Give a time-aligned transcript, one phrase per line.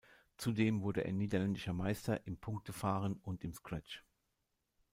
[0.35, 4.03] Zudem wurde er niederländischer Meister im Punktefahren und im Scratch.